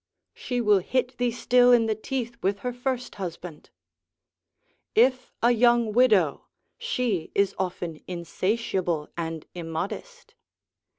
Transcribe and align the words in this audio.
she 0.33 0.59
will 0.59 0.79
hit 0.79 1.15
thee 1.19 1.29
still 1.29 1.71
in 1.71 1.85
the 1.85 1.93
teeth 1.93 2.35
with 2.41 2.57
her 2.65 2.73
first 2.73 3.13
husband; 3.21 3.69
if 4.95 5.31
a 5.43 5.51
young 5.51 5.91
widow, 5.93 6.47
she 6.79 7.31
is 7.35 7.53
often 7.59 8.03
insatiable 8.07 9.09
and 9.15 9.45
immodest. 9.53 10.33